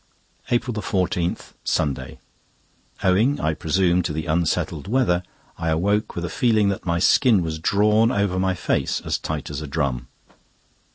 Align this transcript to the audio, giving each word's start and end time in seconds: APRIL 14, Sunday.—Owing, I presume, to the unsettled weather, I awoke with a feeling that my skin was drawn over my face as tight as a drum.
APRIL 0.49 0.81
14, 0.81 1.37
Sunday.—Owing, 1.63 3.39
I 3.39 3.53
presume, 3.53 4.01
to 4.01 4.11
the 4.11 4.25
unsettled 4.25 4.87
weather, 4.87 5.21
I 5.59 5.69
awoke 5.69 6.15
with 6.15 6.25
a 6.25 6.27
feeling 6.29 6.69
that 6.69 6.87
my 6.87 6.97
skin 6.97 7.43
was 7.43 7.59
drawn 7.59 8.11
over 8.11 8.39
my 8.39 8.55
face 8.55 8.99
as 9.05 9.19
tight 9.19 9.51
as 9.51 9.61
a 9.61 9.67
drum. 9.67 10.07